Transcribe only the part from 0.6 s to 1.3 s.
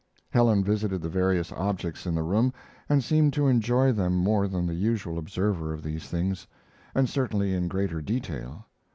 visited the